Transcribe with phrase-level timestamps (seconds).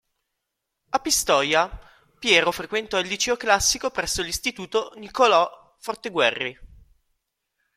[0.89, 1.69] A Pistoia,
[2.17, 6.57] Piero frequentò il Liceo Classico presso l'Istituto "Niccolò Forteguerri".